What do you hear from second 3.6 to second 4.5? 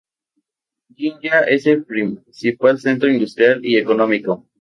y económico.